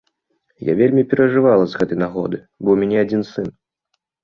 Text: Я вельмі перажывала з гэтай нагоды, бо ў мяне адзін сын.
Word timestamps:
Я 0.69 0.73
вельмі 0.79 1.03
перажывала 1.11 1.63
з 1.67 1.77
гэтай 1.83 2.01
нагоды, 2.05 2.41
бо 2.65 2.67
ў 2.71 2.75
мяне 2.87 2.97
адзін 3.07 3.21
сын. 3.31 3.47